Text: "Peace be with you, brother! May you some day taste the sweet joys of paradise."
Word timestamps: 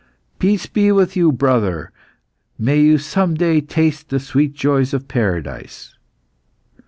"Peace 0.39 0.65
be 0.65 0.91
with 0.91 1.15
you, 1.15 1.31
brother! 1.31 1.91
May 2.57 2.79
you 2.81 2.97
some 2.97 3.35
day 3.35 3.61
taste 3.61 4.09
the 4.09 4.19
sweet 4.19 4.53
joys 4.55 4.95
of 4.95 5.07
paradise." 5.07 5.93